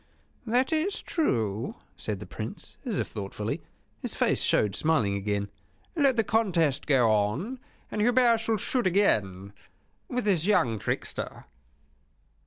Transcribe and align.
"That 0.47 0.73
is 0.73 0.99
true," 0.99 1.75
said 1.95 2.19
the 2.19 2.25
Prince, 2.25 2.75
as 2.85 2.99
if 2.99 3.09
thoughtfully. 3.09 3.61
His 4.01 4.15
face 4.15 4.41
showed 4.41 4.75
smiling 4.75 5.13
again. 5.13 5.51
"Let 5.95 6.15
the 6.15 6.23
contest 6.23 6.87
go 6.87 7.11
on: 7.11 7.59
and 7.91 8.01
Hubert 8.01 8.39
shall 8.39 8.57
shoot 8.57 8.87
again 8.87 9.53
with 10.09 10.25
this 10.25 10.47
young 10.47 10.79
trickster." 10.79 11.45